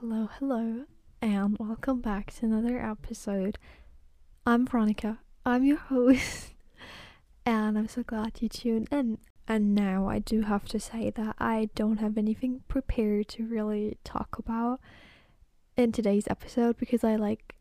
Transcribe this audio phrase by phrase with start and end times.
[0.00, 0.84] Hello, hello,
[1.20, 3.58] and welcome back to another episode.
[4.46, 6.54] I'm Veronica, I'm your host,
[7.44, 9.18] and I'm so glad you tuned in.
[9.46, 13.98] And now I do have to say that I don't have anything prepared to really
[14.02, 14.80] talk about
[15.76, 17.54] in today's episode because I like,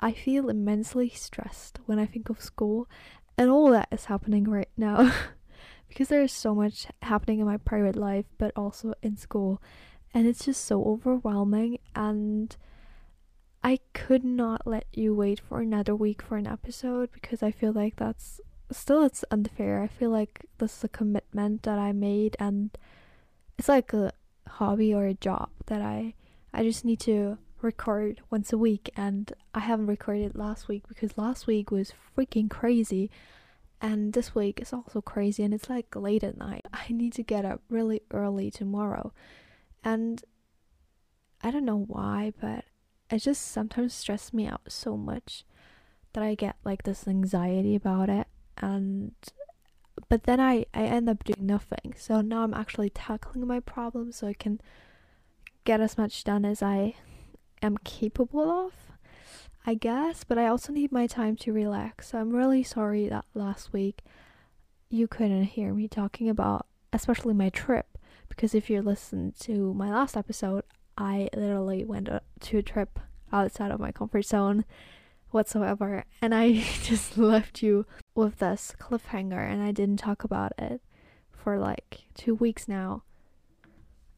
[0.00, 2.88] I feel immensely stressed when I think of school
[3.36, 5.12] and all that is happening right now
[5.88, 9.62] because there is so much happening in my private life but also in school
[10.14, 12.56] and it's just so overwhelming and
[13.62, 17.72] I could not let you wait for another week for an episode because I feel
[17.72, 19.82] like that's still it's unfair.
[19.82, 22.70] I feel like this is a commitment that I made and
[23.58, 24.12] it's like a
[24.46, 26.14] hobby or a job that I
[26.52, 31.18] I just need to record once a week and I haven't recorded last week because
[31.18, 33.10] last week was freaking crazy
[33.80, 36.64] and this week is also crazy and it's like late at night.
[36.72, 39.12] I need to get up really early tomorrow
[39.84, 40.22] and
[41.42, 42.64] I don't know why, but
[43.10, 45.44] it just sometimes stresses me out so much
[46.12, 49.12] that I get like this anxiety about it and
[50.08, 51.94] but then I, I end up doing nothing.
[51.96, 54.60] So now I'm actually tackling my problem so I can
[55.64, 56.94] get as much done as I
[57.60, 58.72] am capable of,
[59.66, 60.24] I guess.
[60.24, 62.10] But I also need my time to relax.
[62.10, 64.02] So I'm really sorry that last week
[64.88, 67.97] you couldn't hear me talking about, especially my trip
[68.38, 70.62] because if you listen to my last episode,
[70.96, 73.00] I literally went uh, to a trip
[73.32, 74.64] outside of my comfort zone
[75.32, 76.52] whatsoever, and I
[76.84, 80.80] just left you with this cliffhanger, and I didn't talk about it
[81.32, 83.02] for like two weeks now.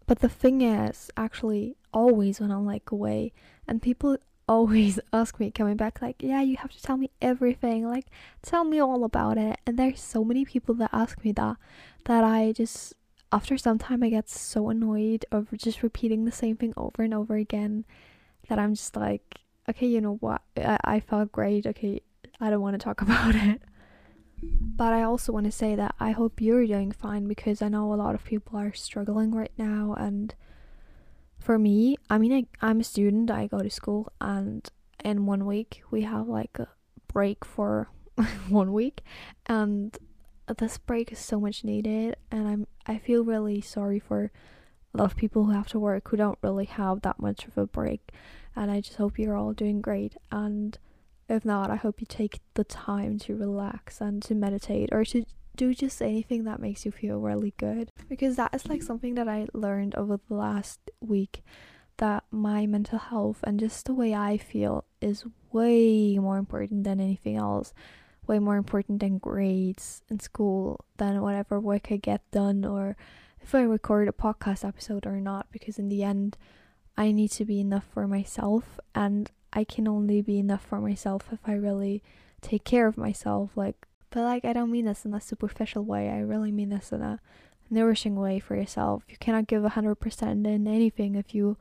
[0.06, 3.32] But the thing is, actually, always when I'm like away,
[3.66, 7.88] and people always ask me coming back, like, yeah, you have to tell me everything,
[7.88, 8.08] like,
[8.42, 9.58] tell me all about it.
[9.66, 11.56] And there's so many people that ask me that,
[12.04, 12.92] that I just
[13.32, 17.14] after some time I get so annoyed of just repeating the same thing over and
[17.14, 17.84] over again
[18.48, 20.42] that I'm just like, okay, you know what?
[20.56, 21.66] I, I felt great.
[21.66, 22.02] Okay,
[22.40, 23.62] I don't want to talk about it.
[24.42, 27.92] But I also want to say that I hope you're doing fine because I know
[27.92, 29.94] a lot of people are struggling right now.
[29.98, 30.34] And
[31.38, 34.66] for me, I mean, I, I'm a student, I go to school, and
[35.04, 36.68] in one week we have like a
[37.12, 37.90] break for
[38.48, 39.02] one week.
[39.46, 39.96] And
[40.58, 44.32] this break is so much needed and I'm I feel really sorry for
[44.92, 47.56] a lot of people who have to work who don't really have that much of
[47.56, 48.10] a break
[48.56, 50.76] and I just hope you're all doing great and
[51.28, 55.24] if not I hope you take the time to relax and to meditate or to
[55.54, 59.28] do just anything that makes you feel really good because that is like something that
[59.28, 61.44] I learned over the last week
[61.98, 66.98] that my mental health and just the way I feel is way more important than
[66.98, 67.72] anything else
[68.30, 72.96] way more important than grades in school than whatever work I get done or
[73.42, 76.36] if I record a podcast episode or not because in the end
[76.96, 81.24] I need to be enough for myself and I can only be enough for myself
[81.32, 82.04] if I really
[82.40, 86.08] take care of myself like but like I don't mean this in a superficial way
[86.08, 87.18] I really mean this in a
[87.68, 89.02] nourishing way for yourself.
[89.08, 91.56] You cannot give 100% in anything if you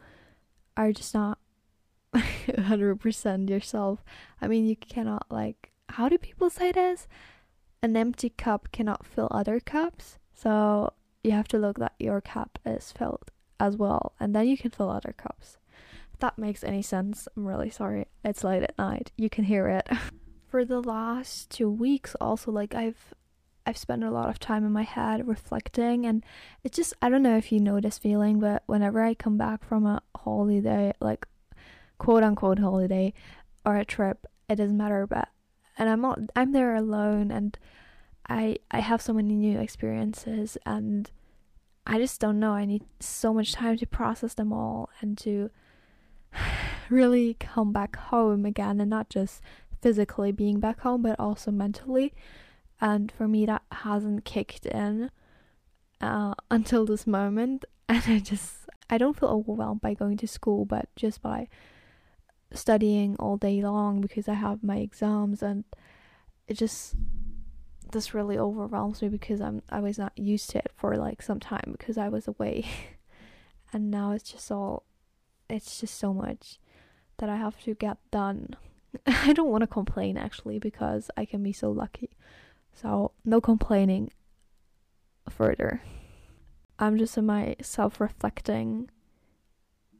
[0.77, 1.39] are just not
[2.13, 4.03] 100% yourself.
[4.39, 7.07] I mean you cannot like how do people say this?
[7.81, 10.17] An empty cup cannot fill other cups.
[10.33, 14.57] So you have to look that your cup is filled as well, and then you
[14.57, 15.57] can fill other cups.
[16.13, 18.07] If that makes any sense, I'm really sorry.
[18.23, 19.11] It's late at night.
[19.17, 19.89] You can hear it.
[20.47, 23.13] For the last two weeks, also like I've
[23.65, 26.25] I've spent a lot of time in my head reflecting, and
[26.63, 29.63] it's just I don't know if you know this feeling, but whenever I come back
[29.63, 31.27] from a holiday, like
[31.97, 33.13] quote unquote holiday
[33.65, 35.29] or a trip, it doesn't matter, but
[35.79, 37.57] and I'm not I'm there alone and
[38.27, 41.09] I I have so many new experiences and
[41.87, 42.51] I just don't know.
[42.51, 45.49] I need so much time to process them all and to
[46.89, 49.41] really come back home again and not just
[49.81, 52.13] physically being back home but also mentally.
[52.81, 55.09] And for me that hasn't kicked in
[56.01, 60.65] uh, until this moment and I just I don't feel overwhelmed by going to school
[60.65, 61.47] but just by
[62.53, 65.63] studying all day long because I have my exams and
[66.47, 66.95] it just
[67.91, 71.39] this really overwhelms me because I'm I was not used to it for like some
[71.39, 72.65] time because I was away
[73.73, 74.83] and now it's just all
[75.49, 76.59] it's just so much
[77.17, 78.55] that I have to get done.
[79.07, 82.11] I don't want to complain actually because I can be so lucky.
[82.73, 84.11] So no complaining
[85.29, 85.81] further.
[86.77, 88.89] I'm just in my self-reflecting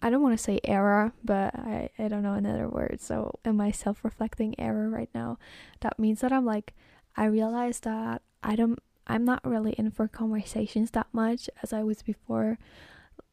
[0.01, 2.99] I don't want to say error, but I, I don't know another word.
[3.01, 5.37] So, in my self reflecting error right now,
[5.81, 6.73] that means that I'm like,
[7.17, 11.83] I realize that I don't, I'm not really in for conversations that much as I
[11.83, 12.57] was before.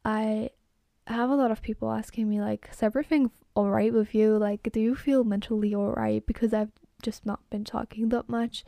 [0.05, 0.51] I,
[1.07, 4.37] have a lot of people asking me like, is everything alright with you?
[4.37, 6.27] Like, do you feel mentally alright?
[6.27, 6.73] Because I've
[7.03, 8.65] just not been talking that much.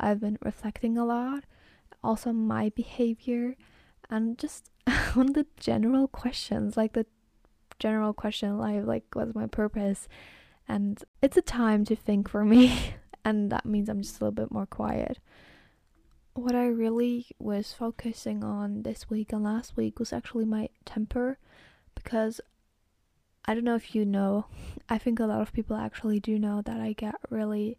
[0.00, 1.44] I've been reflecting a lot.
[2.02, 3.56] Also, my behavior
[4.08, 4.70] and just
[5.16, 7.06] on the general questions, like the
[7.82, 10.08] general question, like, like what's my purpose?
[10.68, 12.94] And it's a time to think for me,
[13.24, 15.18] and that means I'm just a little bit more quiet.
[16.34, 21.38] What I really was focusing on this week and last week was actually my temper
[21.94, 22.40] because
[23.44, 24.46] I don't know if you know,
[24.88, 27.76] I think a lot of people actually do know that I get really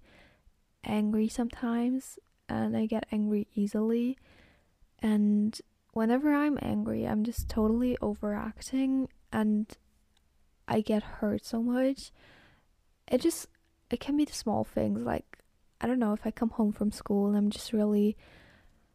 [0.84, 4.18] angry sometimes and I get angry easily.
[5.00, 5.60] And
[5.94, 9.66] whenever I'm angry, I'm just totally overacting and
[10.68, 12.12] I get hurt so much.
[13.07, 13.48] It just,
[13.89, 15.39] it can be the small things like,
[15.81, 18.15] I don't know, if I come home from school and I'm just really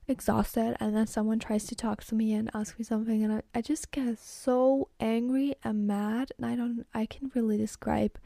[0.09, 3.43] exhausted and then someone tries to talk to me and ask me something and I,
[3.55, 8.19] I just get so angry and mad and I don't I can really describe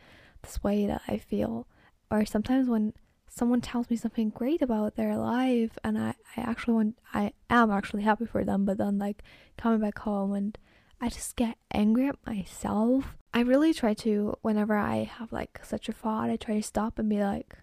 [0.42, 1.66] this way that I feel.
[2.10, 2.92] Or sometimes when
[3.28, 7.70] someone tells me something great about their life and I, I actually want I am
[7.70, 9.22] actually happy for them but then like
[9.56, 10.56] coming back home and
[11.02, 13.16] I just get angry at myself.
[13.34, 16.96] I really try to whenever I have like such a thought I try to stop
[16.96, 17.56] and be like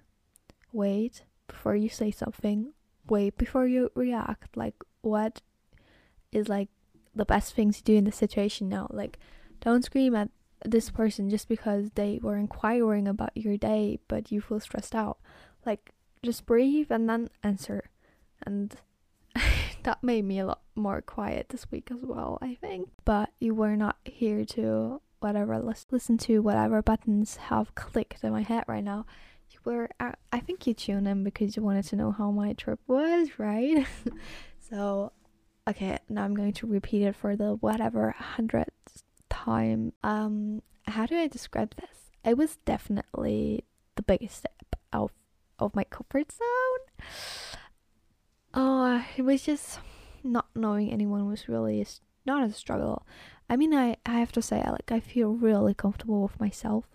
[0.74, 2.74] wait before you say something
[3.08, 4.58] wait before you react.
[4.58, 5.42] Like what
[6.34, 6.68] is like
[7.16, 8.88] the best thing to do in the situation now?
[8.90, 9.18] Like
[9.62, 10.32] don't scream at
[10.66, 15.18] this person just because they were inquiring about your day but you feel stressed out.
[15.66, 15.94] Like
[16.24, 17.90] just breathe and then answer.
[18.46, 18.76] And
[19.90, 23.56] that made me a lot more quiet this week as well i think but you
[23.56, 25.58] were not here to whatever
[25.90, 29.04] listen to whatever buttons have clicked in my head right now
[29.52, 32.80] You were I think you tuned in because you wanted to know how my trip
[32.86, 33.88] was, right?
[34.70, 35.12] so
[35.68, 39.94] okay, now I'm going to repeat it for the whatever hundredth time.
[40.04, 42.12] Um how do I describe this?
[42.24, 43.66] It was definitely
[43.96, 45.12] the biggest step out
[45.58, 46.84] of my comfort zone.
[48.54, 49.80] Oh, it was just
[50.24, 51.86] not knowing anyone was really
[52.26, 53.06] not a struggle.
[53.50, 56.86] I mean, I, I have to say, like, I feel really comfortable with myself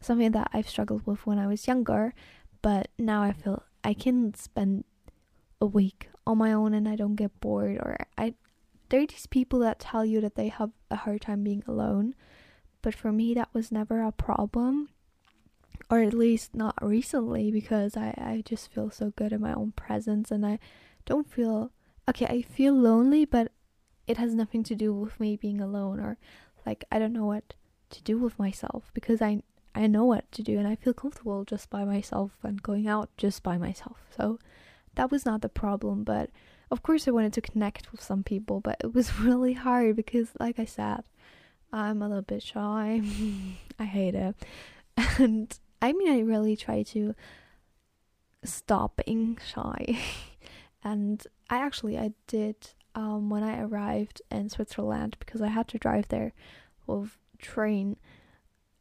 [0.00, 2.14] something that I've struggled with when I was younger,
[2.62, 4.84] but now I feel I can spend
[5.60, 8.34] a week on my own and I don't get bored or I
[8.88, 12.14] there are these people that tell you that they have a hard time being alone,
[12.82, 14.88] but for me that was never a problem.
[15.88, 19.72] Or at least not recently because I, I just feel so good in my own
[19.72, 20.58] presence and I
[21.06, 21.70] don't feel
[22.08, 23.52] okay, I feel lonely but
[24.06, 26.18] it has nothing to do with me being alone or
[26.66, 27.54] like I don't know what
[27.90, 29.42] to do with myself because I
[29.74, 33.08] I know what to do and I feel comfortable just by myself and going out
[33.16, 33.98] just by myself.
[34.16, 34.38] So
[34.96, 36.30] that was not the problem, but
[36.70, 40.30] of course I wanted to connect with some people, but it was really hard because
[40.40, 41.04] like I said,
[41.72, 43.00] I'm a little bit shy.
[43.78, 44.34] I hate it.
[45.18, 47.14] And I mean I really try to
[48.44, 49.98] stop being shy.
[50.82, 52.56] and I actually I did
[52.94, 56.32] um when I arrived in Switzerland because I had to drive there
[56.86, 57.96] with train.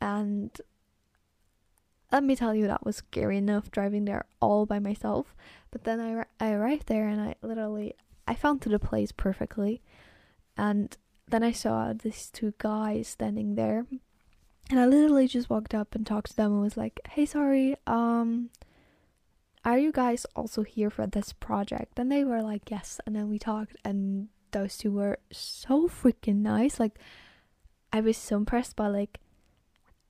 [0.01, 0.51] And
[2.11, 5.35] let me tell you, that was scary enough driving there all by myself.
[5.71, 7.95] But then I, I arrived there and I literally
[8.27, 9.81] I found the place perfectly,
[10.55, 10.95] and
[11.27, 13.87] then I saw these two guys standing there,
[14.69, 17.75] and I literally just walked up and talked to them and was like, "Hey, sorry,
[17.87, 18.51] um,
[19.73, 23.29] are you guys also here for this project?" And they were like, "Yes." And then
[23.29, 26.79] we talked, and those two were so freaking nice.
[26.79, 26.99] Like,
[27.91, 29.19] I was so impressed by like,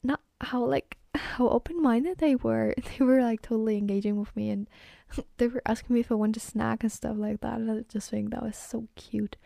[0.04, 2.74] not how like how open minded they were.
[2.98, 4.68] They were like totally engaging with me and
[5.38, 7.60] they were asking me if I wanted a snack and stuff like that.
[7.60, 9.38] And I just think that was so cute.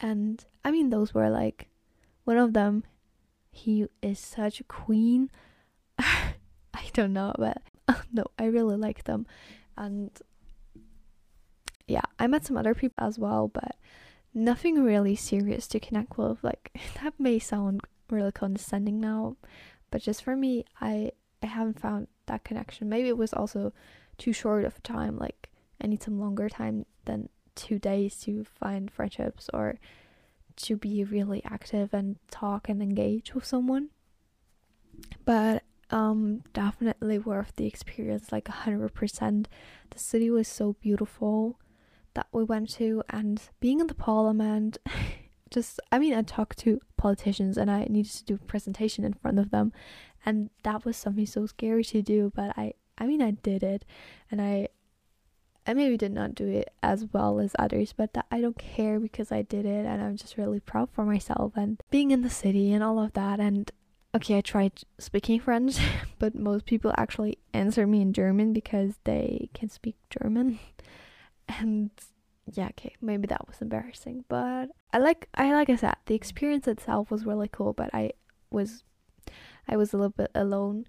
[0.00, 1.68] And I mean, those were like
[2.24, 2.84] one of them.
[3.50, 5.30] He is such a queen.
[5.98, 7.62] I don't know, but
[8.12, 9.26] no, I really like them.
[9.76, 10.10] And
[11.86, 13.76] yeah, I met some other people as well, but
[14.34, 16.42] nothing really serious to connect with.
[16.42, 16.70] Like,
[17.02, 19.36] that may sound really condescending now,
[19.92, 23.72] but just for me i i haven't found that connection maybe it was also
[24.18, 25.50] too short of a time like
[25.80, 29.78] i need some longer time than two days to find friendships or
[30.56, 33.90] to be really active and talk and engage with someone
[35.24, 39.46] but um definitely worth the experience like 100%
[39.90, 41.58] the city was so beautiful
[42.14, 44.78] that we went to and being in the parliament
[45.50, 49.12] just I mean I talked to politicians and I needed to do a presentation in
[49.12, 49.72] front of them
[50.24, 53.84] and that was something so scary to do but I I mean I did it
[54.30, 54.68] and I
[55.66, 59.30] I maybe did not do it as well as others, but I don't care because
[59.30, 62.72] I did it and I'm just really proud for myself and being in the city
[62.72, 63.38] and all of that.
[63.38, 63.70] And
[64.14, 65.78] okay, I tried speaking French,
[66.18, 70.58] but most people actually answer me in German because they can speak German.
[71.58, 71.90] And
[72.50, 76.66] yeah, okay, maybe that was embarrassing, but I like I like I said, the experience
[76.66, 78.12] itself was really cool, but I
[78.48, 78.84] was
[79.68, 80.86] I was a little bit alone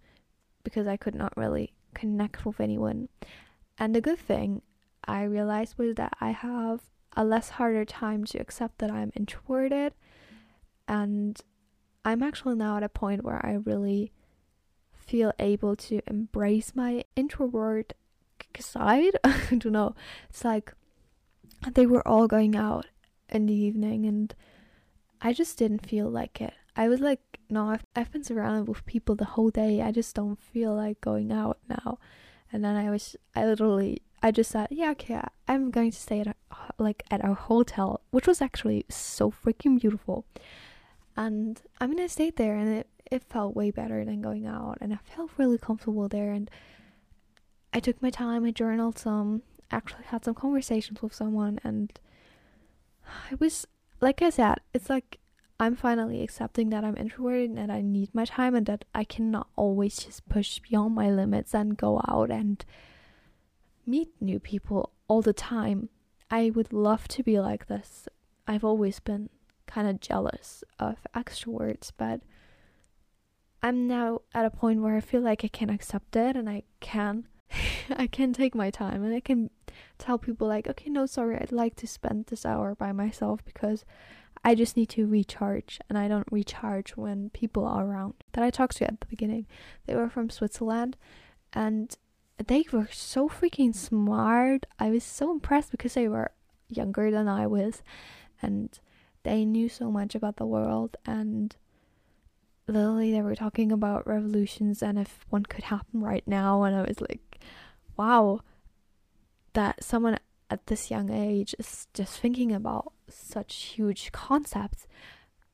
[0.64, 3.10] because I could not really connect with anyone.
[3.78, 4.62] And the good thing
[5.06, 6.82] I realized was that I have
[7.18, 9.94] a less harder time to accept that I'm introverted
[10.88, 11.42] and
[12.06, 14.12] I'm actually now at a point where I really
[14.94, 17.94] feel able to embrace my introvert
[18.60, 19.18] side.
[19.24, 19.96] I don't know.
[20.30, 20.74] It's like
[21.74, 22.88] they were all going out
[23.30, 24.34] in the evening and
[25.22, 26.54] I just didn't feel like it.
[26.76, 29.82] I was like, no, I've, I've been surrounded with people the whole day.
[29.82, 32.00] I just don't feel like going out now.
[32.52, 36.20] And then I was, I literally, I just said, yeah, okay, I'm going to stay
[36.20, 36.36] at a,
[36.78, 40.26] like at our hotel, which was actually so freaking beautiful.
[41.16, 44.78] And I mean, I stayed there and it, it felt way better than going out.
[44.82, 46.32] And I felt really comfortable there.
[46.32, 46.50] And
[47.74, 51.60] I took my time, I journaled some, actually had some conversations with someone.
[51.64, 51.98] And
[53.32, 53.68] it was,
[54.02, 55.20] like I said, it's like
[55.60, 59.48] I'm finally accepting that I'm introverted and I need my time and that I cannot
[59.56, 62.64] always just push beyond my limits and go out and
[63.86, 65.90] meet new people all the time.
[66.32, 68.08] I would love to be like this.
[68.48, 69.30] I've always been
[69.74, 72.22] kind of jealous of extroverts, but
[73.62, 76.64] I'm now at a point where I feel like I can accept it and I
[76.80, 77.28] can
[77.98, 79.50] I can take my time and I can
[79.98, 83.84] tell people like, okay, no, sorry, I'd like to spend this hour by myself because
[84.44, 88.16] I just need to recharge and I don't recharge when people are around.
[88.34, 89.48] That I talked to at the beginning.
[89.88, 90.98] They were from Switzerland
[91.54, 91.96] and
[92.46, 94.66] they were so freaking smart.
[94.78, 96.32] I was so impressed because they were
[96.70, 97.82] younger than I was
[98.42, 98.80] and
[99.24, 101.56] they knew so much about the world and
[102.68, 106.64] literally they were talking about revolutions and if one could happen right now.
[106.64, 107.40] And I was like
[107.98, 108.42] wow
[109.54, 110.18] that someone
[110.50, 114.88] at this young age is just thinking about such huge concepts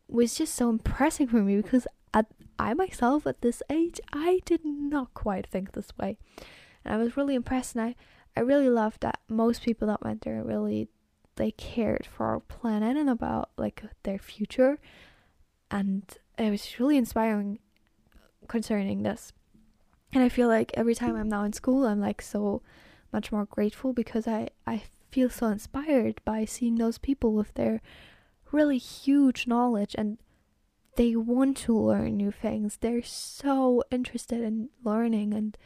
[0.07, 2.25] was just so impressive for me because at,
[2.57, 6.17] I myself at this age I did not quite think this way.
[6.83, 7.95] And I was really impressed and I,
[8.35, 10.87] I really loved that most people that went there really
[11.39, 14.77] they cared for our planet and about like their future
[15.71, 16.03] and
[16.37, 17.57] it was really inspiring
[18.47, 19.33] concerning this
[20.13, 22.61] and I feel like every time I'm now in school I'm like so
[23.11, 27.81] much more grateful because I, I feel so inspired by seeing those people with their
[28.51, 30.17] really huge knowledge and
[30.95, 32.77] they want to learn new things.
[32.81, 35.57] They're so interested in learning and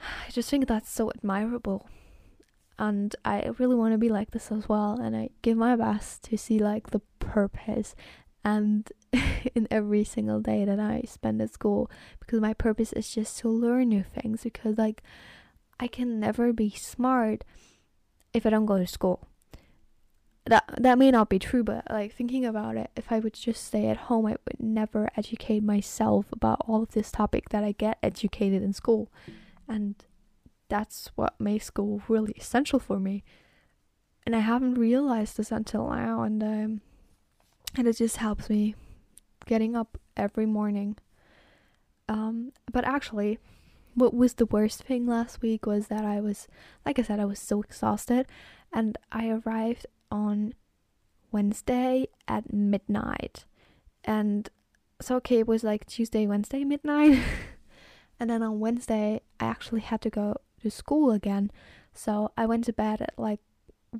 [0.00, 1.88] I just think that's so admirable.
[2.82, 6.24] And I really want to be like this as well and I give my best
[6.24, 7.94] to see like the purpose
[8.44, 8.90] and
[9.54, 13.48] in every single day that I spend at school because my purpose is just to
[13.48, 15.00] learn new things because like
[15.78, 17.44] I can never be smart
[18.34, 19.28] if I don't go to school.
[20.46, 23.64] That that may not be true, but like thinking about it, if I would just
[23.64, 27.70] stay at home, I would never educate myself about all of this topic that I
[27.70, 29.08] get educated in school.
[29.68, 29.94] And
[30.72, 33.22] that's what made school really essential for me.
[34.24, 36.80] And I haven't realized this until now and um
[37.76, 38.74] and it just helps me
[39.44, 40.96] getting up every morning.
[42.08, 43.38] Um but actually
[43.94, 46.48] what was the worst thing last week was that I was,
[46.86, 48.26] like I said, I was so exhausted,
[48.72, 50.54] and I arrived on
[51.30, 53.44] Wednesday at midnight.
[54.02, 54.48] And
[54.98, 57.18] so, okay, it was like Tuesday, Wednesday, midnight.
[58.18, 61.50] and then on Wednesday, I actually had to go to school again.
[61.94, 63.40] So I went to bed at like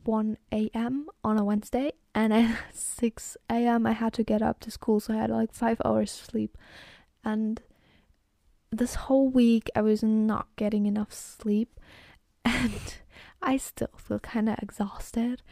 [0.05, 1.07] 1 a.m.
[1.23, 5.01] on a Wednesday, and at 6 a.m., I had to get up to school.
[5.01, 6.57] So I had like five hours sleep.
[7.25, 7.61] And
[8.73, 11.79] this whole week I was not getting enough sleep
[12.45, 12.97] and
[13.43, 15.43] I still feel kind of exhausted.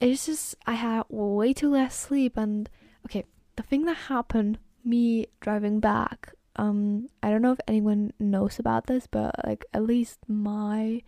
[0.00, 2.70] It's just I had way too less sleep and
[3.04, 3.24] okay,
[3.56, 8.86] the thing that happened me driving back um I don't know if anyone knows about
[8.86, 11.02] this but like at least my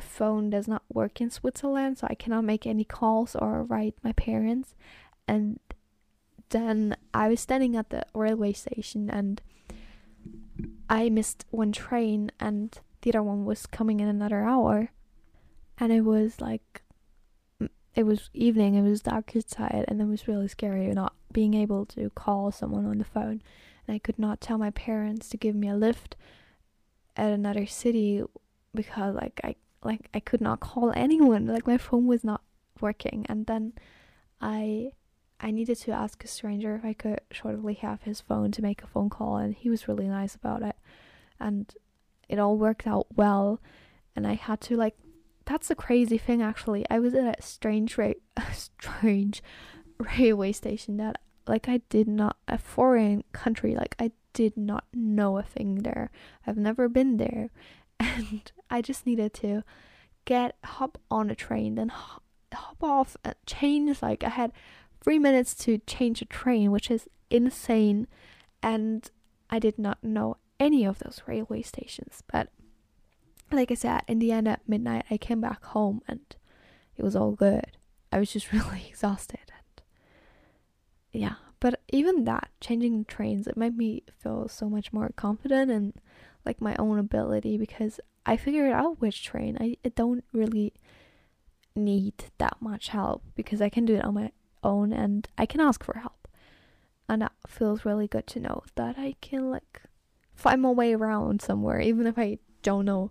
[0.00, 4.12] phone does not work in Switzerland so I cannot make any calls or write my
[4.12, 4.74] parents
[5.28, 5.60] and
[6.48, 9.40] then I was standing at the railway station and
[10.88, 14.90] I missed one train and the other one was coming in another hour.
[15.78, 16.82] And it was like,
[17.94, 21.86] it was evening, it was dark outside, and it was really scary not being able
[21.86, 23.42] to call someone on the phone.
[23.90, 26.14] And I could not tell my parents to give me a lift
[27.16, 28.22] at another city
[28.72, 31.48] because like I like I could not call anyone.
[31.48, 32.42] Like my phone was not
[32.80, 33.72] working and then
[34.40, 34.92] I
[35.40, 38.80] I needed to ask a stranger if I could shortly have his phone to make
[38.84, 40.76] a phone call and he was really nice about it.
[41.40, 41.74] And
[42.28, 43.60] it all worked out well
[44.14, 44.96] and I had to like
[45.46, 46.86] that's a crazy thing actually.
[46.88, 48.12] I was at a strange ra-
[48.52, 49.42] strange
[49.98, 51.20] railway station that
[51.50, 56.10] like I did not a foreign country like I did not know a thing there.
[56.46, 57.50] I've never been there.
[58.02, 59.62] And I just needed to
[60.24, 62.22] get hop on a train then hop,
[62.80, 64.52] off and change like I had
[65.02, 68.06] 3 minutes to change a train which is insane.
[68.62, 69.10] And
[69.50, 72.22] I did not know any of those railway stations.
[72.32, 72.48] But
[73.52, 76.20] like I said in the end at midnight I came back home and
[76.96, 77.76] it was all good.
[78.12, 79.39] I was just really exhausted
[81.12, 85.92] yeah, but even that changing trains it made me feel so much more confident and
[86.44, 90.72] like my own ability because I figured out which train I, I don't really
[91.74, 95.60] need that much help because I can do it on my own and I can
[95.60, 96.28] ask for help.
[97.08, 99.82] And that feels really good to know that I can like
[100.34, 103.10] find my way around somewhere even if I don't know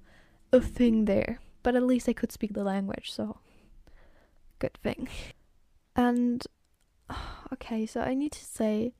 [0.53, 1.39] a thing there.
[1.62, 3.39] But at least I could speak the language, so
[4.60, 5.10] good thing.
[5.96, 6.46] And
[7.54, 8.94] okay, so I need to say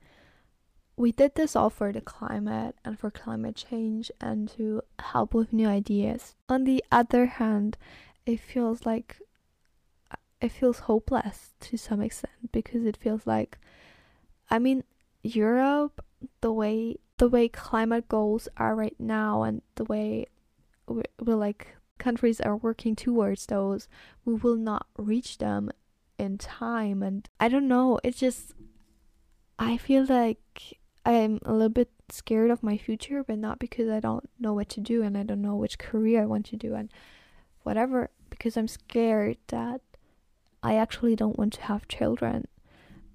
[1.00, 5.54] we did this all for the climate and for climate change and to help with
[5.54, 6.36] new ideas.
[6.50, 7.78] On the other hand,
[8.26, 9.18] it feels like
[10.12, 13.58] uh, it feels hopeless to some extent because it feels like
[14.50, 14.84] I mean
[15.24, 16.04] Europe
[16.42, 20.28] the way the way climate goals are right now and the way
[20.88, 23.88] we, we like countries are working towards those
[24.26, 25.70] we will not reach them
[26.20, 28.54] in time and I don't know it's just
[29.58, 34.00] I feel like I'm a little bit scared of my future, but not because I
[34.00, 36.76] don't know what to do and I don't know which career I want to do
[36.76, 36.92] and
[37.64, 39.82] whatever, because I'm scared that
[40.62, 42.48] I actually don't want to have children.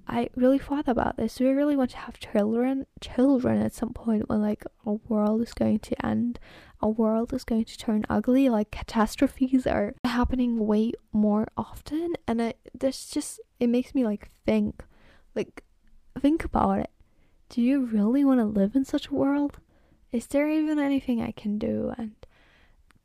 [0.06, 1.36] I really thought about this.
[1.36, 2.86] Do I really want to have children?
[3.00, 6.38] Children at some point when like our world is going to end,
[6.82, 8.48] our world is going to turn ugly.
[8.48, 14.28] Like catastrophes are happening way more often, and it this just it makes me like
[14.44, 14.84] think,
[15.34, 15.64] like
[16.20, 16.90] think about it
[17.54, 19.58] do you really want to live in such a world?
[20.10, 21.92] Is there even anything I can do?
[21.96, 22.12] And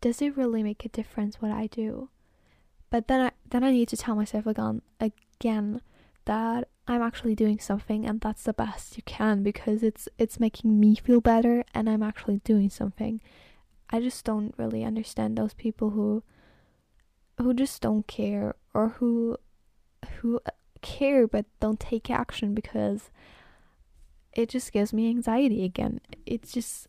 [0.01, 2.09] does it really make a difference what I do?
[2.89, 5.81] But then I then I need to tell myself again again
[6.25, 10.79] that I'm actually doing something and that's the best you can because it's it's making
[10.79, 13.21] me feel better and I'm actually doing something.
[13.91, 16.23] I just don't really understand those people who
[17.37, 19.37] who just don't care or who
[20.15, 23.11] who uh, care but don't take action because
[24.33, 26.01] it just gives me anxiety again.
[26.25, 26.87] It's just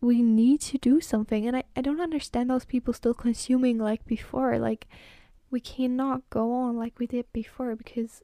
[0.00, 4.06] we need to do something and I, I don't understand those people still consuming like
[4.06, 4.58] before.
[4.58, 4.88] Like
[5.50, 8.22] we cannot go on like we did before because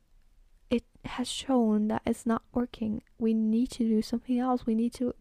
[1.06, 3.02] has shown that it's not working.
[3.18, 4.66] We need to do something else.
[4.66, 5.14] We need to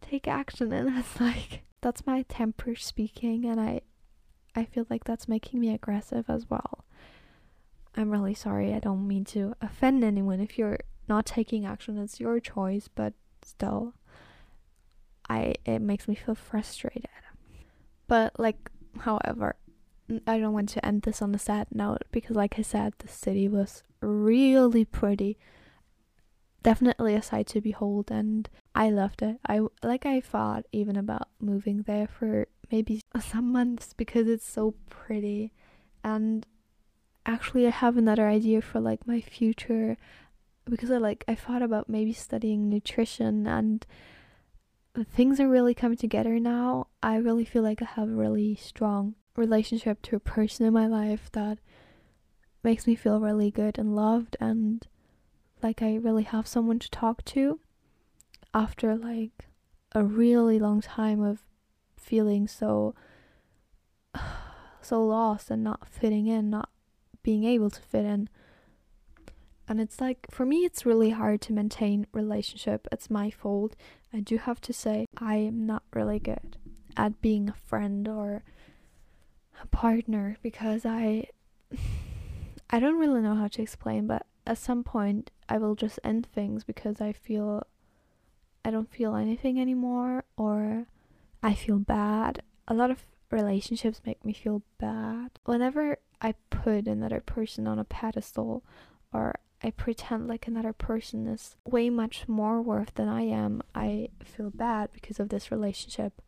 [0.00, 3.80] take action and that's like that's my temper speaking and I
[4.54, 6.84] I feel like that's making me aggressive as well.
[7.96, 8.72] I'm really sorry.
[8.72, 13.12] I don't mean to offend anyone if you're not taking action it's your choice but
[13.44, 13.94] still
[15.28, 17.08] i it makes me feel frustrated
[18.06, 19.56] but like however
[20.26, 23.08] i don't want to end this on a sad note because like i said the
[23.08, 25.38] city was really pretty.
[26.62, 29.38] Definitely a sight to behold and i loved it.
[29.46, 34.74] I like i thought even about moving there for maybe some months because it's so
[34.88, 35.52] pretty.
[36.04, 36.46] And
[37.24, 39.96] actually i have another idea for like my future
[40.68, 43.84] because I like I thought about maybe studying nutrition and
[45.04, 46.88] things are really coming together now.
[47.02, 50.86] I really feel like I have a really strong relationship to a person in my
[50.86, 51.58] life that
[52.62, 54.86] makes me feel really good and loved and
[55.62, 57.60] like I really have someone to talk to
[58.54, 59.46] after like
[59.94, 61.42] a really long time of
[61.96, 62.94] feeling so
[64.80, 66.68] so lost and not fitting in, not
[67.22, 68.28] being able to fit in.
[69.68, 72.88] And it's like for me it's really hard to maintain relationship.
[72.90, 73.76] It's my fault.
[74.12, 76.56] I do have to say i am not really good
[76.96, 78.42] at being a friend or
[79.62, 81.26] a partner because i
[82.72, 86.26] i don't really know how to explain but at some point i will just end
[86.34, 87.62] things because i feel
[88.64, 90.86] i don't feel anything anymore or
[91.42, 97.20] i feel bad a lot of relationships make me feel bad whenever i put another
[97.20, 98.64] person on a pedestal
[99.12, 104.08] or I pretend like another person is way much more worth than I am, I
[104.24, 106.20] feel bad because of this relationship.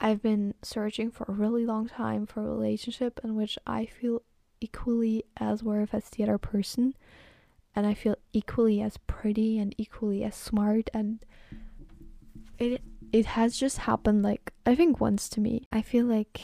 [0.00, 4.22] I've been searching for a really long time for a relationship in which I feel
[4.64, 6.94] equally as worth as the other person
[7.76, 11.18] and I feel equally as pretty and equally as smart and
[12.58, 15.68] it it has just happened like I think once to me.
[15.70, 16.40] I feel like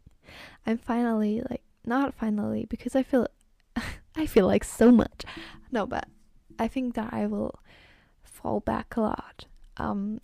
[0.66, 3.26] I'm finally like not finally because I feel
[4.16, 5.24] I feel like so much.
[5.72, 6.06] No, but
[6.58, 7.58] I think that I will
[8.22, 9.46] fall back a lot.
[9.78, 10.20] Um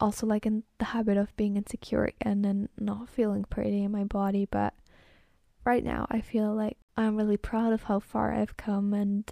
[0.00, 4.04] also like in the habit of being insecure again and not feeling pretty in my
[4.04, 4.72] body, but
[5.64, 9.30] right now I feel like I'm really proud of how far I've come and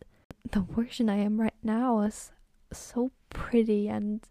[0.51, 2.33] the version I am right now is
[2.73, 4.27] so pretty and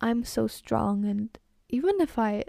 [0.00, 1.36] I'm so strong and
[1.68, 2.44] even if I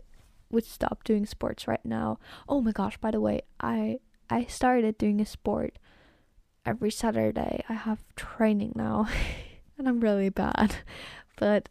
[0.50, 2.20] would stop doing sports right now.
[2.48, 5.78] Oh my gosh, by the way, I I started doing a sport
[6.66, 7.64] every Saturday.
[7.70, 9.08] I have training now
[9.78, 10.78] and I'm really bad.
[11.38, 11.68] But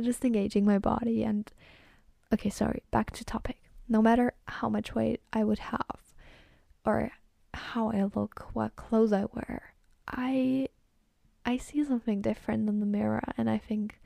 [0.00, 1.50] just engaging my body and
[2.32, 3.60] okay, sorry, back to topic.
[3.90, 6.14] No matter how much weight I would have
[6.86, 7.10] or
[7.52, 9.74] how I look, what clothes I wear,
[10.06, 10.68] I
[11.44, 13.24] I see something different in the mirror.
[13.36, 14.00] And I think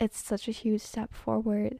[0.00, 1.78] it's such a huge step forward.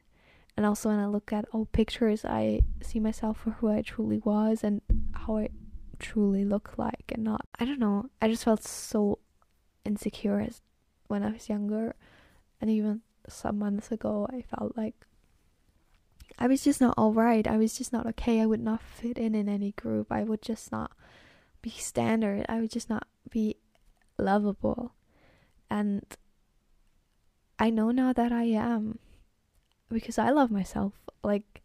[0.56, 4.18] And also when I look at old pictures I see myself for who I truly
[4.18, 4.80] was and
[5.12, 5.48] how I
[5.98, 9.18] truly look like and not I don't know, I just felt so
[9.84, 10.62] insecure as
[11.08, 11.96] when I was younger.
[12.60, 15.06] And even some months ago I felt like
[16.40, 17.46] I was just not alright.
[17.46, 18.40] I was just not okay.
[18.40, 20.10] I would not fit in in any group.
[20.10, 20.92] I would just not
[21.60, 22.46] be standard.
[22.48, 23.56] I would just not be
[24.18, 24.94] lovable.
[25.68, 26.02] And
[27.58, 28.98] I know now that I am
[29.90, 30.94] because I love myself.
[31.22, 31.60] Like,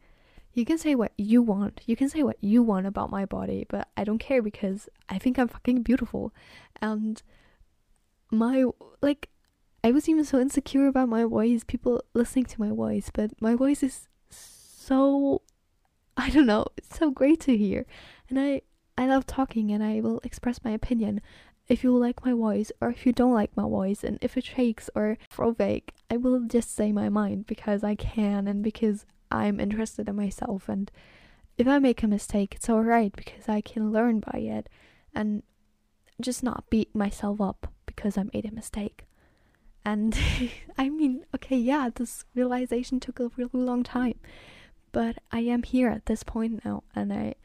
[0.54, 1.82] you can say what you want.
[1.86, 5.18] You can say what you want about my body, but I don't care because I
[5.18, 6.34] think I'm fucking beautiful.
[6.82, 7.24] And
[8.30, 8.66] my,
[9.02, 9.30] like,
[9.84, 13.56] I was even so insecure about my voice, people listening to my voice, but my
[13.56, 14.08] voice is
[14.86, 15.41] so
[16.15, 17.86] I don't know, it's so great to hear.
[18.30, 18.62] And I
[18.98, 21.21] I love talking and I will express my opinion.
[21.67, 24.45] If you like my voice or if you don't like my voice and if it
[24.45, 29.60] shakes or throwback, I will just say my mind because I can and because I'm
[29.60, 30.91] interested in myself and
[31.58, 34.69] if I make a mistake, it's alright because I can learn by it
[35.15, 35.41] and
[36.21, 39.06] just not beat myself up because I made a mistake.
[39.84, 40.15] And
[40.78, 44.19] I mean, okay, yeah, this realization took a really long time.
[44.95, 47.36] But I am here at this point now and I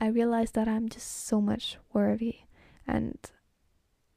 [0.00, 2.42] I realize that I'm just so much worthy
[2.86, 3.18] and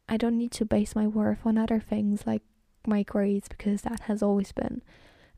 [0.07, 2.43] I don't need to base my worth on other things like
[2.85, 4.83] my grades because that has always been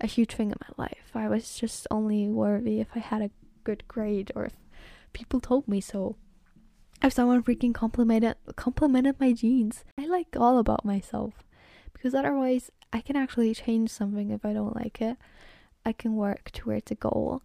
[0.01, 1.11] a huge thing in my life.
[1.15, 3.31] I was just only worthy if I had a
[3.63, 4.55] good grade or if
[5.13, 6.17] people told me so.
[7.01, 9.85] If someone freaking complimented complimented my jeans.
[9.97, 11.45] I like all about myself
[11.93, 15.15] because otherwise I can actually change something if I don't like it.
[15.85, 17.41] I can work towards a goal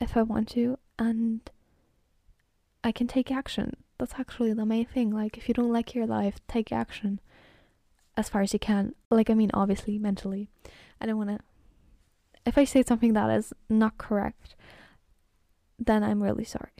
[0.00, 1.40] if I want to and
[2.82, 3.76] I can take action.
[3.98, 5.10] That's actually the main thing.
[5.10, 7.20] Like if you don't like your life, take action
[8.16, 8.94] as far as you can.
[9.10, 10.48] Like I mean obviously mentally.
[11.00, 11.40] I don't want to
[12.46, 14.54] if I say something that is not correct,
[15.78, 16.72] then I'm really sorry.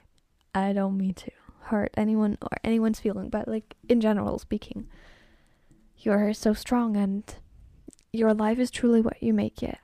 [0.54, 1.30] I don't mean to
[1.64, 4.88] hurt anyone or anyone's feeling, but like in general speaking,
[5.98, 7.22] you're so strong and
[8.12, 9.78] your life is truly what you make it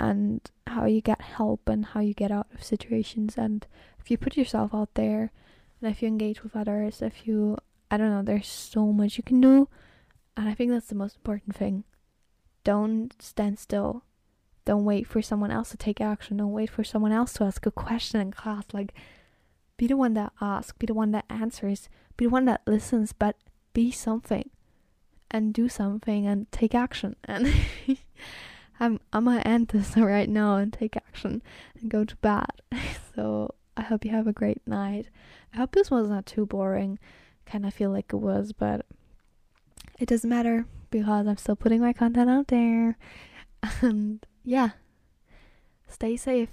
[0.00, 3.36] and how you get help and how you get out of situations.
[3.36, 3.66] And
[3.98, 5.30] if you put yourself out there
[5.80, 7.58] and if you engage with others if you
[7.90, 9.68] i don't know there's so much you can do.
[10.36, 11.84] And i think that's the most important thing.
[12.64, 14.04] Don't stand still.
[14.64, 16.38] Don't wait for someone else to take action.
[16.38, 18.64] Don't wait for someone else to ask a question in class.
[18.72, 18.94] Like
[19.76, 23.12] be the one that asks be the one that answers be the one that listens
[23.12, 23.36] but
[23.72, 24.48] be something
[25.30, 27.16] and do something and take action.
[27.24, 27.52] And
[28.80, 31.42] I'm I'm gonna end this right now and take action
[31.80, 32.62] and go to bed.
[33.14, 35.08] so I hope you have a great night.
[35.52, 36.98] I hope this was not too boring.
[37.46, 38.86] Kind of feel like it was, but
[39.98, 42.96] it doesn't matter because I'm still putting my content out there.
[43.80, 44.70] And yeah,
[45.88, 46.50] stay safe.